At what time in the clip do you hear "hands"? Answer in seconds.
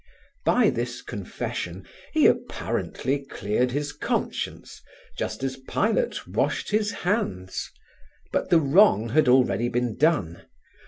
6.91-7.69